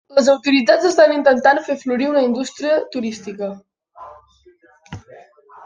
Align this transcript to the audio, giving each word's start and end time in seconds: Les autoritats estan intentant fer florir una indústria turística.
Les 0.17 0.27
autoritats 0.31 0.87
estan 0.91 1.13
intentant 1.15 1.61
fer 1.67 1.75
florir 1.83 2.09
una 2.13 2.25
indústria 2.29 2.81
turística. 2.97 3.51